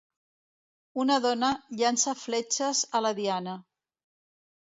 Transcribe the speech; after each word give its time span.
Una 1.03 1.17
dona 1.25 1.49
llança 1.81 2.15
fletxes 2.23 2.83
a 3.01 3.03
la 3.09 3.13
diana. 3.21 3.55